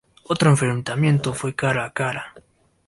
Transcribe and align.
Otro 0.23 0.49
enfrentamiento 0.49 1.31
fue 1.35 1.53
cara 1.53 1.85
a 1.85 1.93
cara... 1.93 2.33